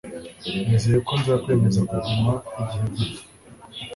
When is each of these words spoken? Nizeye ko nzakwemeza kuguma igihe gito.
Nizeye 0.67 0.99
ko 1.07 1.11
nzakwemeza 1.19 1.79
kuguma 1.89 2.31
igihe 2.59 2.85
gito. 2.95 3.21